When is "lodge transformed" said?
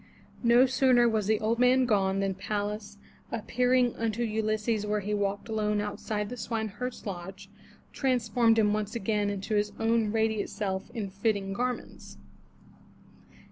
7.05-8.57